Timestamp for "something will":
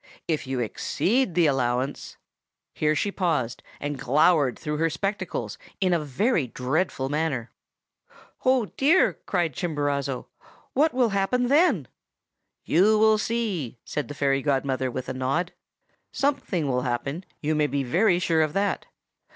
16.11-16.81